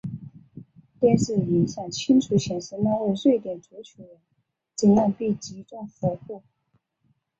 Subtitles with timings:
[0.99, 4.09] 电视影像清楚显示那位瑞典足球员
[4.73, 6.41] 怎样被击中腹部。